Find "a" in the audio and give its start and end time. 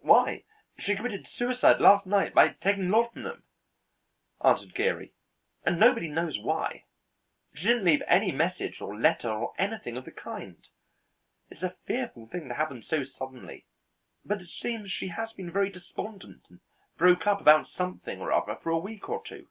11.62-11.76, 18.70-18.78